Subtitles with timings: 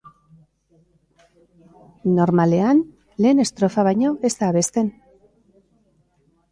[2.15, 2.81] Normalean,
[3.27, 4.93] lehen estrofa baino ez da abesten.